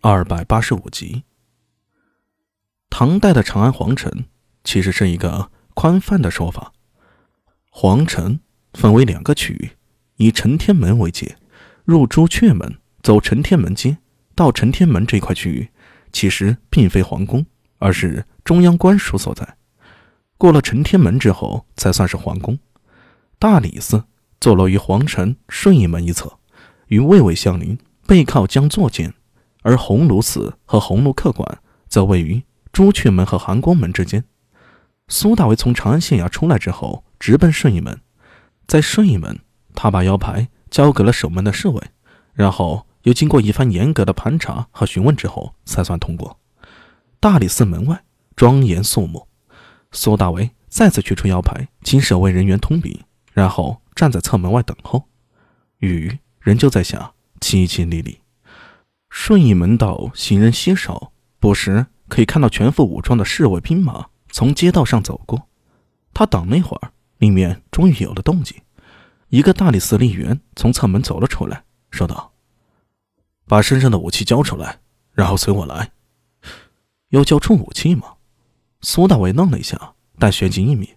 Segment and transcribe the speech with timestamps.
[0.00, 1.24] 二百八十五集。
[2.88, 4.26] 唐代的长安皇城
[4.62, 6.72] 其实是一个宽泛的说法。
[7.68, 8.38] 皇城
[8.74, 9.70] 分为两个区域，
[10.14, 11.36] 以承天门为界，
[11.84, 13.98] 入朱雀门，走承天门街，
[14.36, 15.68] 到承天门这块区域，
[16.12, 17.44] 其实并非皇宫，
[17.78, 19.56] 而是中央官署所在。
[20.36, 22.56] 过了承天门之后，才算是皇宫。
[23.40, 24.04] 大理寺
[24.40, 26.38] 坐落于皇城顺义门一侧，
[26.86, 27.76] 与卫尉相邻，
[28.06, 29.10] 背靠江座间；
[29.68, 31.58] 而鸿胪寺和鸿胪客馆
[31.88, 34.24] 则位于朱雀门和含光门之间。
[35.08, 38.00] 苏大为从长安县衙出来之后，直奔顺义门，
[38.66, 39.40] 在顺义门，
[39.74, 41.82] 他把腰牌交给了守门的侍卫，
[42.32, 46.38] 然后又经过一番严格的盘查和询问之后，才算通过。
[47.20, 48.02] 大理寺门外
[48.34, 49.28] 庄严肃穆。
[49.92, 52.98] 苏大为再次取出腰牌，请守卫人员通禀，
[53.34, 55.04] 然后站在侧门外等候。
[55.80, 58.16] 雨仍旧在下，淅淅沥沥。
[59.20, 65.48] 顺义门道行人稀少，不时可以看到全副武装的侍卫兵马从街道上走过。
[66.14, 68.56] 他等了一会儿，里面终于有了动静。
[69.28, 72.32] 一个大理寺吏员从侧门走了出来，说道
[73.48, 74.78] ：“把身上的武器交出来，
[75.12, 75.90] 然后随我来。”
[77.10, 78.14] 要交出武器吗？
[78.82, 80.94] 苏大伟愣了一下，但旋即一米：“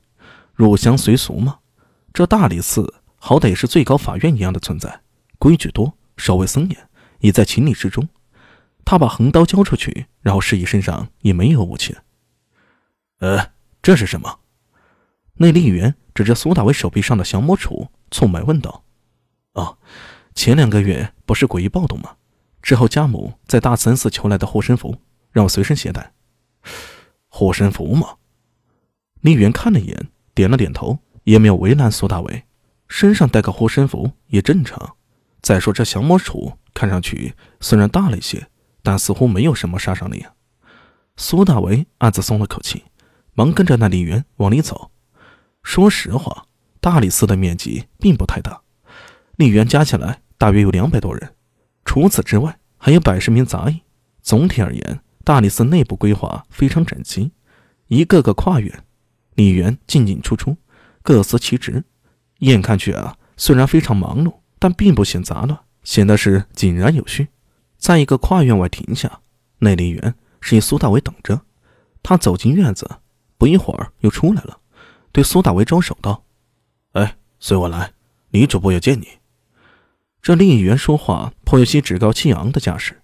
[0.54, 1.58] 入乡随俗吗？
[2.14, 5.02] 这大理寺好歹也是最高法院一样的存在，
[5.40, 6.88] 规矩多，守卫森严，
[7.22, 8.10] 也在情理之中。”
[8.86, 11.96] 他把横刀交出去，然后示意身上也没有武器。
[13.20, 14.40] 呃，这是什么？
[15.36, 18.84] 那吏员指着苏大伟手臂上的降魔杵，蹙眉问道
[19.54, 19.78] ：“哦，
[20.36, 22.16] 前两个月不是诡异暴动吗？
[22.62, 24.98] 之后家母在大慈恩寺求来的护身符，
[25.32, 26.14] 让我随身携带。”
[27.30, 28.16] 护身符吗？
[29.22, 32.44] 丽媛看了一眼，点了点头，也没有为难苏大伟。
[32.88, 34.98] 身上带个护身符也正常。
[35.42, 38.48] 再说这降魔杵看上去虽然大了一些，
[38.84, 40.34] 但似乎没有什么杀伤力啊。
[41.18, 42.84] 苏大为暗自松了口气，
[43.34, 44.92] 忙跟着那李元往里走。
[45.64, 46.46] 说实话，
[46.80, 48.62] 大理寺的面积并不太大，
[49.36, 51.36] 李元加起来大约有两百多人，
[51.86, 53.82] 除此之外还有百十名杂役。
[54.22, 57.32] 总体而言，大理寺内部规划非常整齐，
[57.88, 58.84] 一个个跨院，
[59.36, 60.58] 李元进进出出，
[61.02, 61.84] 各司其职。
[62.40, 67.30] 一眼看去啊，虽然非常忙碌，但并不显杂乱，显得是井然有序。
[67.80, 69.22] 在一个跨院外停下，
[69.58, 71.42] 那吏员示意苏大为等着。
[72.04, 72.88] 他走进院子，
[73.40, 74.60] 不一会儿又出来了，
[75.12, 76.24] 对苏大为招手道
[76.94, 77.94] ：“哎，随我来，
[78.30, 79.08] 李主播要见你。”
[80.22, 83.02] 这吏员说话颇有些趾高气昂的架势，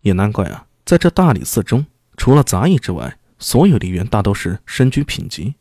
[0.00, 0.66] 也难怪啊。
[0.86, 1.84] 在这大理寺中，
[2.16, 5.56] 除了杂役之外，所有吏员大都是身居品级，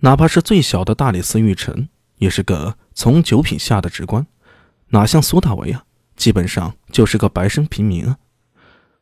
[0.00, 4.26] 哪怕是最小的大理寺御臣，也是个从九品下的职官，
[4.92, 5.84] 哪像苏大为啊，
[6.16, 8.18] 基本上就是个白身平民啊。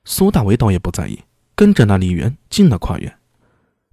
[0.05, 1.19] 苏大为倒也不在意，
[1.57, 3.19] 跟着那李元进了跨院。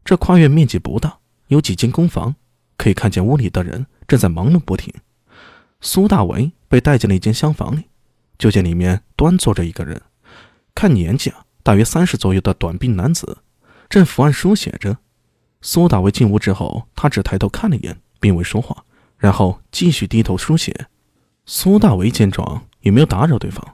[0.05, 2.35] 这跨院面积不大，有几间公房，
[2.77, 4.93] 可以看见屋里的人正在忙碌不停。
[5.81, 7.85] 苏大为被带进了一间厢房里，
[8.37, 9.99] 就见里面端坐着一个人，
[10.75, 11.43] 看年纪啊。
[11.63, 13.39] 大约三十左右的短鬓男子，
[13.89, 14.97] 正伏案书写着。
[15.61, 18.85] 苏大为进屋之后，他只抬头看了一眼，并未说话，
[19.17, 20.87] 然后继续低头书写。
[21.49, 23.65] 苏大为见状，也没有打扰对方。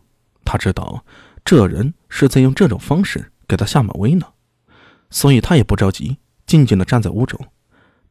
[0.45, 1.03] 他知道
[1.43, 4.27] 这人是在用这种方式给他下马威呢，
[5.09, 7.39] 所以他也不着急，静静地站在屋中。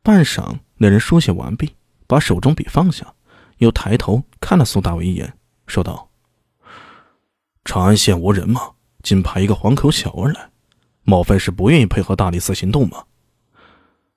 [0.03, 1.77] 半晌，那人书写完毕，
[2.09, 3.15] 把手中笔放下，
[3.59, 5.33] 又抬头看了苏大为一眼，
[5.69, 6.11] 说道
[7.65, 10.51] ：“长安县无人吗？”仅派一个黄口小儿来，
[11.05, 13.05] 莫非是不愿意配合大理寺行动吗？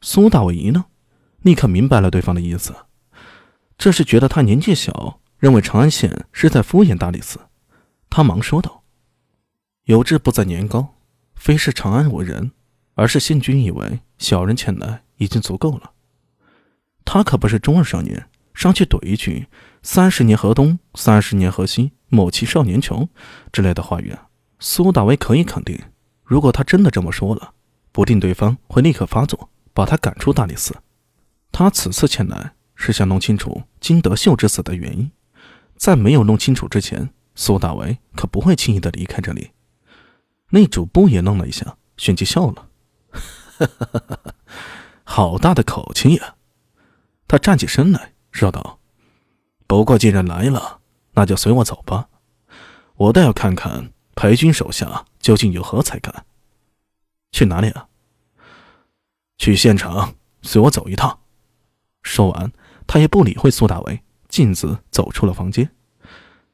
[0.01, 0.83] 苏大伟一愣，
[1.43, 2.75] 立刻明白了对方的意思，
[3.77, 7.39] 这是觉得他年纪小，认为长安县是在敷衍大理寺。
[8.09, 8.81] 他忙说道
[9.85, 10.95] ：“有志不在年高，
[11.35, 12.49] 非是长安无人，
[12.95, 15.91] 而是信君以为小人前来已经足够了。
[17.05, 19.45] 他可不是中二少年，上去怼一句
[19.83, 23.07] ‘三十年河东，三十年河西，莫欺少年穷’
[23.53, 24.17] 之类的话语。”
[24.57, 25.79] 苏大威可以肯定，
[26.23, 27.53] 如果他真的这么说了，
[27.91, 30.75] 不定对方会立刻发作，把他赶出大理寺。
[31.51, 35.11] 他此次前来是想弄清楚金德秀之死的原因，
[35.77, 39.51] 在没有弄清楚之前，苏大为可不会轻易的离开这里。
[40.49, 42.69] 那主簿也愣了一下，旋即笑了
[45.03, 46.35] ：“好大的口气呀！”
[47.27, 48.79] 他站起身来说道
[49.67, 50.79] ：“不过既然来了，
[51.13, 52.09] 那就随我走吧，
[52.95, 56.25] 我倒要看看。”裴军手下究竟有何才干？
[57.33, 57.89] 去哪里啊？
[59.37, 61.19] 去县城，随我走一趟。
[62.01, 62.49] 说完，
[62.87, 64.01] 他也不理会苏大为，
[64.35, 65.71] 径自走出了房间。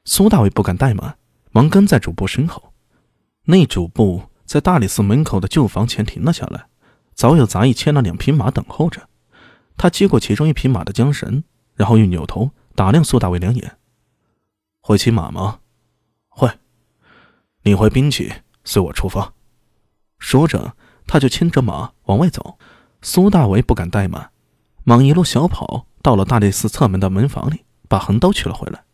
[0.06, 1.18] 苏大为不敢怠慢，
[1.50, 2.74] 忙跟在主簿身后。
[3.46, 6.68] 那主簿在大理寺门口的旧房前停了下来，
[7.16, 9.10] 早有杂役牵了两匹马等候着。
[9.78, 11.44] 他接过其中一匹马的缰绳，
[11.74, 13.78] 然后又扭头打量苏大伟两眼
[14.82, 15.62] ：“会骑马吗
[16.30, 16.52] ？”“会。
[17.64, 18.32] ”“领回兵器，
[18.64, 19.34] 随我出发。”
[20.20, 20.76] 说着，
[21.08, 22.60] 他就牵着马往外走。
[23.02, 24.30] 苏大伟不敢怠慢，
[24.84, 28.86] 忙一路小跑到了大理寺侧门的门房里，把横刀取了回来。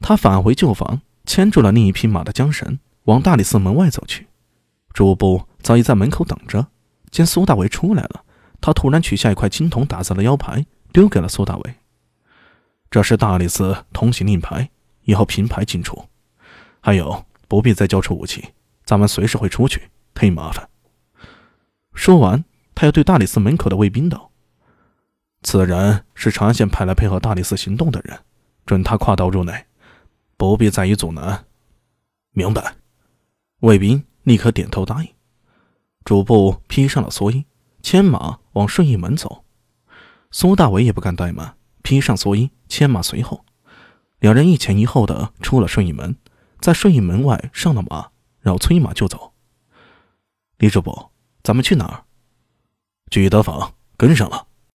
[0.00, 4.26] 他返回旧房，牵住了另一匹马的缰绳，往大理寺门外走去。
[4.92, 6.66] 主簿早已在门口等着，
[7.12, 8.24] 见苏大伟出来了，
[8.60, 11.74] 他突然取下一块青铜打造的腰牌，丢给了苏大伟
[12.90, 14.68] ：“这是大理寺通行令牌，
[15.04, 16.04] 以后凭牌进出。
[16.80, 18.48] 还有，不必再交出武器，
[18.84, 20.68] 咱们随时会出去，忒麻烦。”
[21.94, 22.44] 说完。
[22.74, 24.30] 他又对大理寺门口的卫兵道
[25.44, 28.18] ：“此人是长安县派来配合大理寺行动的人，
[28.72, 29.66] 准他跨道入内，
[30.38, 31.44] 不必再以阻拦。”
[32.32, 32.76] 明白。
[33.60, 35.10] 卫兵立刻点头答应。
[36.06, 37.44] 主簿披上了蓑衣，
[37.82, 39.44] 牵马往顺义门走。
[40.30, 43.44] 苏大伟也不敢怠慢，披上蓑衣，牵马随后。
[44.20, 46.16] 两人一前一后的出了顺义门，
[46.58, 48.08] 在顺义门外上了马，
[48.40, 49.34] 然后催马就走。
[50.56, 51.10] 李主簿，
[51.42, 52.04] 咱们去哪儿？
[53.10, 54.46] 聚德坊，跟上了。